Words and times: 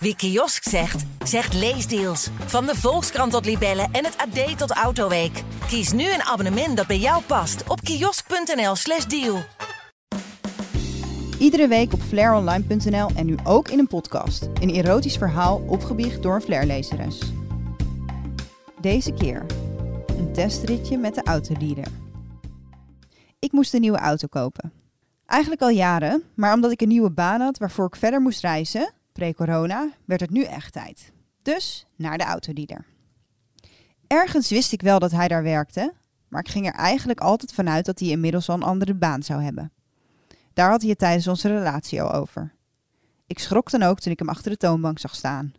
Wie 0.00 0.16
kiosk 0.16 0.68
zegt, 0.68 1.04
zegt 1.24 1.54
leesdeals. 1.54 2.28
Van 2.46 2.66
de 2.66 2.74
Volkskrant 2.74 3.32
tot 3.32 3.44
Libellen 3.44 3.88
en 3.92 4.04
het 4.04 4.16
AD 4.16 4.58
tot 4.58 4.70
Autoweek. 4.70 5.42
Kies 5.66 5.92
nu 5.92 6.12
een 6.12 6.22
abonnement 6.22 6.76
dat 6.76 6.86
bij 6.86 6.98
jou 6.98 7.22
past 7.22 7.68
op 7.68 7.80
kiosk.nl/slash 7.80 9.04
deal. 9.04 9.38
Iedere 11.38 11.68
week 11.68 11.92
op 11.92 12.00
flaironline.nl 12.00 13.10
en 13.16 13.26
nu 13.26 13.36
ook 13.44 13.68
in 13.68 13.78
een 13.78 13.86
podcast. 13.86 14.48
Een 14.60 14.70
erotisch 14.70 15.16
verhaal 15.16 15.62
opgebiecht 15.66 16.22
door 16.22 16.34
een 16.34 16.42
flairlezeres. 16.42 17.20
Deze 18.80 19.12
keer 19.12 19.46
een 20.06 20.32
testritje 20.32 20.98
met 20.98 21.14
de 21.14 21.22
autodealer. 21.22 21.88
Ik 23.38 23.52
moest 23.52 23.74
een 23.74 23.80
nieuwe 23.80 23.98
auto 23.98 24.26
kopen. 24.26 24.72
Eigenlijk 25.26 25.62
al 25.62 25.70
jaren, 25.70 26.22
maar 26.34 26.54
omdat 26.54 26.70
ik 26.70 26.80
een 26.80 26.88
nieuwe 26.88 27.10
baan 27.10 27.40
had 27.40 27.58
waarvoor 27.58 27.86
ik 27.86 27.96
verder 27.96 28.20
moest 28.20 28.40
reizen, 28.40 28.92
pre-corona, 29.18 29.90
werd 30.04 30.20
het 30.20 30.30
nu 30.30 30.42
echt 30.42 30.72
tijd. 30.72 31.12
Dus 31.42 31.86
naar 31.96 32.18
de 32.18 32.24
autodealer. 32.24 32.86
Ergens 34.06 34.50
wist 34.50 34.72
ik 34.72 34.82
wel 34.82 34.98
dat 34.98 35.10
hij 35.10 35.28
daar 35.28 35.42
werkte, 35.42 35.94
maar 36.28 36.40
ik 36.40 36.48
ging 36.48 36.66
er 36.66 36.72
eigenlijk 36.72 37.20
altijd 37.20 37.52
vanuit 37.52 37.84
dat 37.84 37.98
hij 37.98 38.08
inmiddels 38.08 38.48
al 38.48 38.54
een 38.54 38.62
andere 38.62 38.94
baan 38.94 39.22
zou 39.22 39.42
hebben. 39.42 39.72
Daar 40.52 40.70
had 40.70 40.80
hij 40.80 40.90
het 40.90 40.98
tijdens 40.98 41.26
onze 41.26 41.48
relatie 41.48 42.02
al 42.02 42.12
over. 42.12 42.54
Ik 43.26 43.38
schrok 43.38 43.70
dan 43.70 43.82
ook 43.82 44.00
toen 44.00 44.12
ik 44.12 44.18
hem 44.18 44.28
achter 44.28 44.50
de 44.50 44.56
toonbank 44.56 44.98
zag 44.98 45.14
staan. 45.14 45.54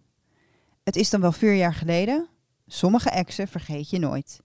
Het 0.83 0.95
is 0.95 1.09
dan 1.09 1.21
wel 1.21 1.31
vier 1.31 1.53
jaar 1.53 1.73
geleden. 1.73 2.27
Sommige 2.67 3.09
exen 3.09 3.47
vergeet 3.47 3.89
je 3.89 3.99
nooit. 3.99 4.39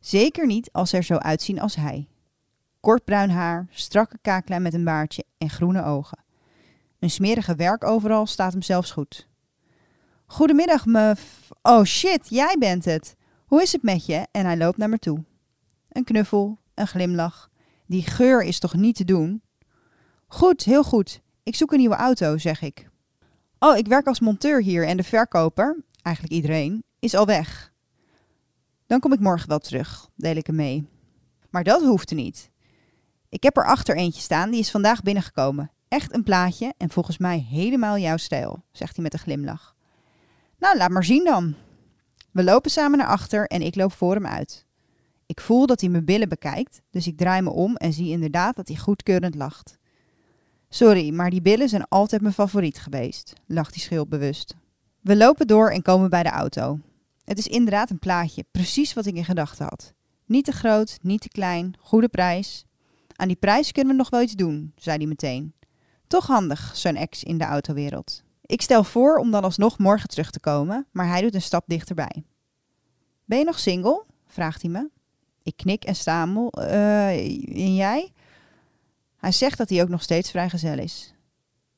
Zeker 0.00 0.46
niet 0.46 0.72
als 0.72 0.90
ze 0.90 0.96
er 0.96 1.02
zo 1.02 1.16
uitzien 1.16 1.60
als 1.60 1.76
hij. 1.76 2.08
Kort 2.80 3.04
bruin 3.04 3.30
haar, 3.30 3.66
strakke 3.70 4.18
kaaklijn 4.22 4.62
met 4.62 4.74
een 4.74 4.84
baardje 4.84 5.24
en 5.38 5.50
groene 5.50 5.84
ogen. 5.84 6.28
Een 7.00 7.10
smerige 7.10 7.54
werk 7.54 7.84
overal 7.84 8.26
staat 8.26 8.52
hem 8.52 8.62
zelfs 8.62 8.90
goed. 8.90 9.28
Goedemiddag, 10.26 10.86
mef. 10.86 11.50
Oh 11.62 11.84
shit, 11.84 12.28
jij 12.28 12.56
bent 12.58 12.84
het. 12.84 13.16
Hoe 13.46 13.62
is 13.62 13.72
het 13.72 13.82
met 13.82 14.06
je? 14.06 14.26
En 14.30 14.44
hij 14.44 14.56
loopt 14.56 14.76
naar 14.76 14.88
me 14.88 14.98
toe. 14.98 15.24
Een 15.88 16.04
knuffel, 16.04 16.58
een 16.74 16.86
glimlach. 16.86 17.50
Die 17.86 18.02
geur 18.02 18.42
is 18.42 18.58
toch 18.58 18.74
niet 18.74 18.96
te 18.96 19.04
doen? 19.04 19.42
Goed, 20.26 20.64
heel 20.64 20.84
goed. 20.84 21.20
Ik 21.42 21.54
zoek 21.54 21.72
een 21.72 21.78
nieuwe 21.78 21.94
auto, 21.94 22.38
zeg 22.38 22.62
ik. 22.62 22.88
Oh, 23.58 23.76
ik 23.76 23.86
werk 23.86 24.06
als 24.06 24.20
monteur 24.20 24.62
hier 24.62 24.86
en 24.86 24.96
de 24.96 25.02
verkoper, 25.02 25.84
eigenlijk 26.02 26.34
iedereen, 26.34 26.84
is 26.98 27.14
al 27.14 27.26
weg. 27.26 27.72
Dan 28.86 29.00
kom 29.00 29.12
ik 29.12 29.20
morgen 29.20 29.48
wel 29.48 29.58
terug, 29.58 30.10
deel 30.16 30.36
ik 30.36 30.46
hem 30.46 30.56
mee. 30.56 30.88
Maar 31.50 31.64
dat 31.64 31.82
hoefde 31.82 32.14
niet. 32.14 32.50
Ik 33.28 33.42
heb 33.42 33.56
er 33.56 33.66
achter 33.66 33.96
eentje 33.96 34.20
staan, 34.20 34.50
die 34.50 34.60
is 34.60 34.70
vandaag 34.70 35.02
binnengekomen. 35.02 35.70
Echt 35.90 36.14
een 36.14 36.22
plaatje 36.22 36.74
en 36.76 36.90
volgens 36.90 37.18
mij 37.18 37.38
helemaal 37.38 37.98
jouw 37.98 38.16
stijl, 38.16 38.62
zegt 38.72 38.94
hij 38.94 39.04
met 39.04 39.12
een 39.12 39.18
glimlach. 39.18 39.76
Nou, 40.58 40.76
laat 40.76 40.90
maar 40.90 41.04
zien 41.04 41.24
dan. 41.24 41.54
We 42.30 42.44
lopen 42.44 42.70
samen 42.70 42.98
naar 42.98 43.06
achter 43.06 43.46
en 43.46 43.62
ik 43.62 43.74
loop 43.74 43.92
voor 43.92 44.14
hem 44.14 44.26
uit. 44.26 44.66
Ik 45.26 45.40
voel 45.40 45.66
dat 45.66 45.80
hij 45.80 45.90
mijn 45.90 46.04
billen 46.04 46.28
bekijkt, 46.28 46.80
dus 46.90 47.06
ik 47.06 47.16
draai 47.16 47.42
me 47.42 47.50
om 47.50 47.76
en 47.76 47.92
zie 47.92 48.10
inderdaad 48.10 48.56
dat 48.56 48.68
hij 48.68 48.76
goedkeurend 48.76 49.34
lacht. 49.34 49.78
Sorry, 50.68 51.10
maar 51.10 51.30
die 51.30 51.42
billen 51.42 51.68
zijn 51.68 51.88
altijd 51.88 52.22
mijn 52.22 52.34
favoriet 52.34 52.78
geweest, 52.78 53.32
lacht 53.46 53.74
hij 53.74 53.82
schuldbewust. 53.82 54.54
We 55.00 55.16
lopen 55.16 55.46
door 55.46 55.70
en 55.70 55.82
komen 55.82 56.10
bij 56.10 56.22
de 56.22 56.30
auto. 56.30 56.78
Het 57.24 57.38
is 57.38 57.46
inderdaad 57.46 57.90
een 57.90 57.98
plaatje, 57.98 58.44
precies 58.50 58.92
wat 58.92 59.06
ik 59.06 59.14
in 59.14 59.24
gedachten 59.24 59.64
had. 59.64 59.92
Niet 60.26 60.44
te 60.44 60.52
groot, 60.52 60.98
niet 61.02 61.20
te 61.20 61.28
klein, 61.28 61.74
goede 61.78 62.08
prijs. 62.08 62.64
Aan 63.16 63.28
die 63.28 63.36
prijs 63.36 63.72
kunnen 63.72 63.92
we 63.92 63.98
nog 63.98 64.10
wel 64.10 64.22
iets 64.22 64.34
doen, 64.34 64.72
zei 64.76 64.96
hij 64.96 65.06
meteen. 65.06 65.54
Toch 66.10 66.26
handig, 66.26 66.76
zo'n 66.76 66.96
ex 66.96 67.24
in 67.24 67.38
de 67.38 67.44
autowereld. 67.44 68.22
Ik 68.42 68.62
stel 68.62 68.84
voor 68.84 69.16
om 69.16 69.30
dan 69.30 69.42
alsnog 69.42 69.78
morgen 69.78 70.08
terug 70.08 70.30
te 70.30 70.40
komen, 70.40 70.86
maar 70.90 71.08
hij 71.08 71.20
doet 71.20 71.34
een 71.34 71.42
stap 71.42 71.64
dichterbij. 71.66 72.24
Ben 73.24 73.38
je 73.38 73.44
nog 73.44 73.58
single? 73.58 74.04
vraagt 74.26 74.62
hij 74.62 74.70
me. 74.70 74.90
Ik 75.42 75.56
knik 75.56 75.84
en 75.84 75.94
stamel. 75.94 76.50
Eh, 76.52 77.08
en 77.66 77.74
jij? 77.74 78.12
Hij 79.16 79.32
zegt 79.32 79.58
dat 79.58 79.68
hij 79.68 79.82
ook 79.82 79.88
nog 79.88 80.02
steeds 80.02 80.30
vrijgezel 80.30 80.78
is. 80.78 81.14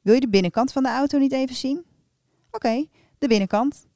Wil 0.00 0.14
je 0.14 0.20
de 0.20 0.28
binnenkant 0.28 0.72
van 0.72 0.82
de 0.82 0.88
auto 0.88 1.18
niet 1.18 1.32
even 1.32 1.56
zien? 1.56 1.84
Oké, 2.50 2.86
de 3.18 3.28
binnenkant. 3.28 3.86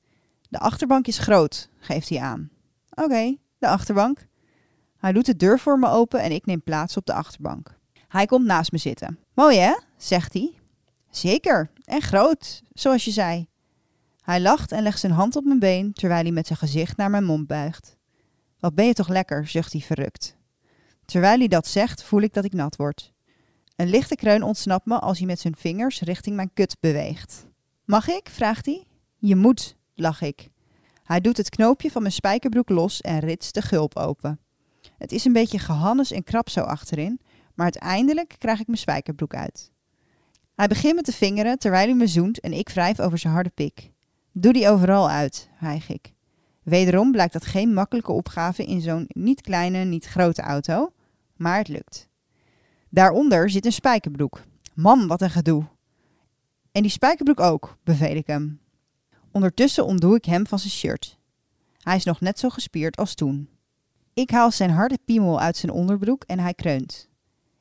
De 0.49 0.59
achterbank 0.59 1.07
is 1.07 1.19
groot, 1.19 1.69
geeft 1.79 2.09
hij 2.09 2.21
aan. 2.21 2.51
Oké, 2.91 3.37
de 3.59 3.69
achterbank. 3.69 4.27
Hij 4.97 5.13
doet 5.13 5.27
de 5.27 5.37
deur 5.37 5.59
voor 5.59 5.79
me 5.79 5.89
open 5.89 6.21
en 6.21 6.33
ik 6.33 6.47
neem 6.47 6.63
plaats 6.63 6.97
op 6.97 7.07
de 7.07 7.15
achterbank. 7.15 7.79
Hij 8.09 8.27
komt 8.27 8.47
naast 8.47 8.73
me 8.73 8.79
zitten. 8.79 9.19
Mooi 9.37 9.59
hè? 9.59 9.75
zegt 9.97 10.33
hij. 10.33 10.55
Zeker, 11.11 11.71
en 11.85 12.01
groot, 12.01 12.63
zoals 12.73 13.05
je 13.05 13.11
zei. 13.11 13.49
Hij 14.21 14.41
lacht 14.41 14.73
en 14.73 14.83
legt 14.83 15.01
zijn 15.01 15.13
hand 15.13 15.37
op 15.37 15.45
mijn 15.45 15.59
been 15.59 15.93
terwijl 15.93 16.23
hij 16.23 16.33
met 16.33 16.47
zijn 16.47 16.59
gezicht 16.59 16.97
naar 16.97 17.11
mijn 17.11 17.25
mond 17.25 17.47
buigt. 17.47 17.97
Wat 18.59 18.75
ben 18.75 18.87
je 18.87 18.93
toch 18.93 19.09
lekker, 19.09 19.47
zucht 19.47 19.73
hij 19.73 19.81
verrukt. 19.81 20.37
Terwijl 21.05 21.39
hij 21.39 21.49
dat 21.49 21.67
zegt, 21.67 22.03
voel 22.03 22.21
ik 22.21 22.33
dat 22.33 22.45
ik 22.45 22.53
nat 22.53 22.77
word. 22.77 23.13
Een 23.77 23.89
lichte 23.89 24.15
kreun 24.15 24.43
ontsnapt 24.43 24.87
me 24.87 24.99
als 24.99 25.19
hij 25.19 25.27
met 25.27 25.41
zijn 25.41 25.57
vingers 25.57 26.01
richting 26.01 26.37
mijn 26.37 26.53
kut 26.55 26.77
beweegt. 26.81 27.47
Mag 27.85 28.09
ik? 28.09 28.29
vraagt 28.29 28.67
hij. 28.67 28.85
Je 29.19 29.37
moet, 29.37 29.77
lach 29.95 30.23
ik. 30.23 30.49
Hij 31.03 31.21
doet 31.21 31.37
het 31.37 31.49
knoopje 31.49 31.91
van 31.91 32.03
mijn 32.03 32.15
spijkerbroek 32.15 32.69
los 32.69 33.01
en 33.01 33.19
ritst 33.19 33.55
de 33.55 33.63
gulp 33.63 33.97
open. 33.97 34.41
Het 34.99 35.13
is 35.13 35.25
een 35.25 35.33
beetje 35.33 35.59
gehannes 35.59 36.11
en 36.11 36.25
krap 36.25 36.49
zo 36.49 36.61
achterin, 36.61 37.21
maar 37.56 37.65
uiteindelijk 37.65 38.34
krijg 38.39 38.61
ik 38.61 38.67
mijn 38.67 38.78
spijkerbroek 38.78 39.34
uit. 39.34 39.71
Hij 40.55 40.67
begint 40.67 40.94
met 40.94 41.06
de 41.06 41.12
vingeren 41.12 41.59
terwijl 41.59 41.87
hij 41.87 41.97
me 41.97 42.06
zoent 42.06 42.41
en 42.41 42.53
ik 42.53 42.69
wrijf 42.69 43.00
over 43.00 43.19
zijn 43.19 43.33
harde 43.33 43.50
pik. 43.55 43.91
Doe 44.33 44.53
die 44.53 44.69
overal 44.69 45.11
uit, 45.11 45.49
hijg 45.55 45.89
ik. 45.89 46.12
Wederom 46.62 47.12
blijkt 47.12 47.33
dat 47.33 47.47
geen 47.47 47.75
makkelijke 47.75 48.12
opgave 48.12 48.65
in 48.65 48.81
zo'n 48.81 49.05
niet 49.09 49.41
kleine, 49.41 49.84
niet 49.84 50.05
grote 50.05 50.43
auto, 50.43 50.93
maar 51.37 51.59
het 51.59 51.69
lukt. 51.69 52.09
Daaronder 52.89 53.50
zit 53.50 53.65
een 53.65 53.72
spijkerbroek. 53.72 54.43
Man, 54.75 55.06
wat 55.06 55.22
een 55.22 55.31
gedoe. 55.31 55.65
En 56.72 56.83
die 56.83 56.91
spijkerbroek 56.91 57.41
ook, 57.41 57.77
beveel 57.84 58.16
ik 58.16 58.27
hem. 58.27 58.61
Ondertussen 59.33 59.87
ontdoe 59.87 60.16
ik 60.16 60.25
hem 60.25 60.47
van 60.47 60.59
zijn 60.59 60.72
shirt. 60.72 61.19
Hij 61.81 61.97
is 61.97 62.05
nog 62.05 62.21
net 62.21 62.39
zo 62.39 62.49
gespierd 62.49 62.97
als 62.97 63.15
toen. 63.15 63.49
Ik 64.15 64.31
haal 64.31 64.50
zijn 64.50 64.71
harde 64.71 64.99
piemel 65.05 65.41
uit 65.41 65.56
zijn 65.56 65.72
onderbroek 65.72 66.25
en 66.25 66.39
hij 66.39 66.55
kreunt. 66.55 67.09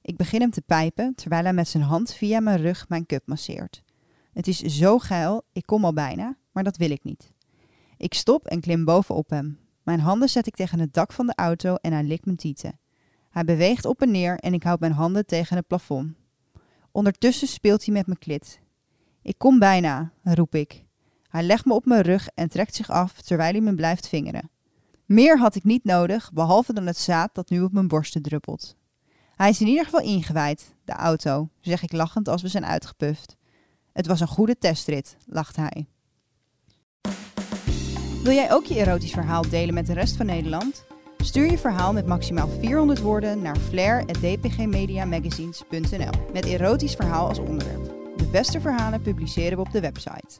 Ik 0.05 0.17
begin 0.17 0.41
hem 0.41 0.49
te 0.49 0.61
pijpen 0.61 1.16
terwijl 1.16 1.43
hij 1.43 1.53
met 1.53 1.67
zijn 1.67 1.83
hand 1.83 2.13
via 2.13 2.39
mijn 2.39 2.61
rug 2.61 2.89
mijn 2.89 3.05
cup 3.05 3.27
masseert. 3.27 3.83
Het 4.33 4.47
is 4.47 4.59
zo 4.59 4.99
geil, 4.99 5.43
ik 5.51 5.66
kom 5.66 5.85
al 5.85 5.93
bijna, 5.93 6.38
maar 6.51 6.63
dat 6.63 6.77
wil 6.77 6.91
ik 6.91 7.03
niet. 7.03 7.31
Ik 7.97 8.13
stop 8.13 8.45
en 8.45 8.61
klim 8.61 8.85
bovenop 8.85 9.29
hem. 9.29 9.59
Mijn 9.83 9.99
handen 9.99 10.29
zet 10.29 10.47
ik 10.47 10.55
tegen 10.55 10.79
het 10.79 10.93
dak 10.93 11.11
van 11.11 11.25
de 11.25 11.35
auto 11.35 11.75
en 11.75 11.93
hij 11.93 12.03
likt 12.03 12.25
mijn 12.25 12.38
tieten. 12.38 12.79
Hij 13.29 13.43
beweegt 13.43 13.85
op 13.85 14.01
en 14.01 14.11
neer 14.11 14.38
en 14.39 14.53
ik 14.53 14.63
houd 14.63 14.79
mijn 14.79 14.91
handen 14.91 15.25
tegen 15.25 15.55
het 15.55 15.67
plafond. 15.67 16.13
Ondertussen 16.91 17.47
speelt 17.47 17.85
hij 17.85 17.93
met 17.93 18.05
mijn 18.05 18.19
klit. 18.19 18.59
Ik 19.22 19.37
kom 19.37 19.59
bijna, 19.59 20.11
roep 20.23 20.55
ik. 20.55 20.85
Hij 21.27 21.43
legt 21.43 21.66
me 21.66 21.73
op 21.73 21.85
mijn 21.85 22.01
rug 22.01 22.27
en 22.27 22.49
trekt 22.49 22.75
zich 22.75 22.89
af 22.89 23.22
terwijl 23.22 23.51
hij 23.51 23.61
me 23.61 23.75
blijft 23.75 24.07
vingeren. 24.07 24.49
Meer 25.05 25.39
had 25.39 25.55
ik 25.55 25.63
niet 25.63 25.83
nodig, 25.83 26.31
behalve 26.33 26.73
dan 26.73 26.85
het 26.85 26.97
zaad 26.97 27.35
dat 27.35 27.49
nu 27.49 27.61
op 27.61 27.72
mijn 27.72 27.87
borsten 27.87 28.22
druppelt. 28.22 28.75
Hij 29.35 29.50
is 29.50 29.62
in 29.62 29.68
ieder 29.68 29.84
geval 29.84 30.01
ingewijd, 30.01 30.73
de 30.85 30.94
auto, 30.94 31.50
zeg 31.59 31.84
ik 31.84 31.91
lachend 31.91 32.28
als 32.28 32.41
we 32.41 32.47
zijn 32.47 32.66
uitgepuft. 32.66 33.35
Het 33.94 34.07
was 34.07 34.19
een 34.19 34.28
goede 34.28 34.57
testrit, 34.57 35.18
lacht 35.25 35.56
hij. 35.56 35.85
Wil 38.23 38.34
jij 38.34 38.53
ook 38.53 38.66
je 38.66 38.75
erotisch 38.75 39.12
verhaal 39.12 39.50
delen 39.50 39.73
met 39.73 39.85
de 39.85 39.94
rest 39.94 40.16
van 40.16 40.25
Nederland? 40.25 40.85
Stuur 41.18 41.51
je 41.51 41.57
verhaal 41.57 41.94
met 41.94 42.06
maximaal 42.06 42.47
400 42.47 43.00
woorden 43.00 43.41
naar 43.41 43.57
flair.dpgmediamagazines.nl 43.57 46.31
met 46.34 46.46
erotisch 46.46 46.96
verhaal 46.96 47.28
als 47.28 47.40
onderwerp. 47.40 47.85
De 48.17 48.28
beste 48.31 48.62
verhalen 48.62 49.02
publiceren 49.02 49.57
we 49.57 49.63
op 49.63 49.72
de 49.72 49.81
website. 49.81 50.40